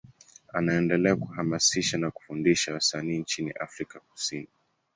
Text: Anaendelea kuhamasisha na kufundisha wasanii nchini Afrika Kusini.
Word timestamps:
Anaendelea 0.53 1.15
kuhamasisha 1.15 1.97
na 1.97 2.11
kufundisha 2.11 2.73
wasanii 2.73 3.17
nchini 3.17 3.51
Afrika 3.51 3.99
Kusini. 3.99 4.47